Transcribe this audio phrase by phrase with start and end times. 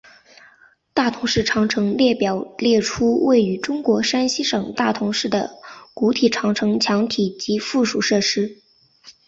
[0.95, 5.51] 大同市长城列表列出位于中国山西省大同市的
[5.93, 8.63] 古代长城墙体及附属设施。